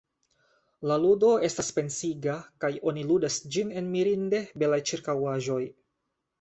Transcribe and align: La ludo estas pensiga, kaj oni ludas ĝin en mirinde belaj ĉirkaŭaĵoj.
La 0.91 0.95
ludo 1.03 1.29
estas 1.49 1.69
pensiga, 1.81 2.39
kaj 2.65 2.73
oni 2.93 3.05
ludas 3.11 3.39
ĝin 3.59 3.77
en 3.83 3.95
mirinde 3.99 4.43
belaj 4.65 4.83
ĉirkaŭaĵoj. 4.93 5.63